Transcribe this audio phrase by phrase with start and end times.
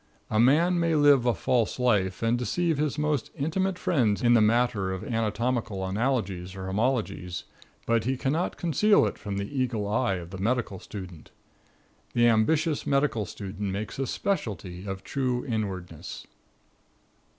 [0.31, 4.41] A man may live a false life and deceive his most intimate friends in the
[4.41, 7.43] matter of anatomical analogies or homologies,
[7.85, 11.29] but he cannot conceal it from the eagle eye of the medical student.
[12.13, 16.25] The ambitious medical student makes a specialty of true inwardness.